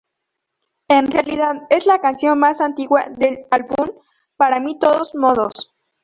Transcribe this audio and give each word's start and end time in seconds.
En 0.87 1.11
realidad, 1.11 1.67
es 1.69 1.85
la 1.85 1.99
canción 2.01 2.39
más 2.39 2.59
antigua 2.59 3.05
del 3.11 3.45
álbum, 3.51 4.01
para 4.35 4.59
mí 4.59 4.73
de 4.73 4.79
todos 4.79 5.13
modos. 5.13 5.75